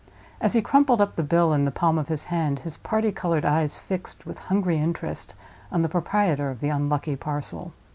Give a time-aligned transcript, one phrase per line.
[0.41, 3.45] As he crumpled up the bill in the palm of his hand, his party colored
[3.45, 5.35] eyes fixed with hungry interest
[5.71, 7.71] on the proprietor of the unlucky parcel.